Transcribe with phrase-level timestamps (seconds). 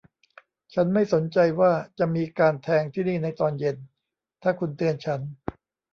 [0.73, 3.77] ฉันไม่สนใจว่าจะมีการแทงที่นี่ในตอนเย็น
[4.43, 5.21] ถ้าคุณเตือนฉัน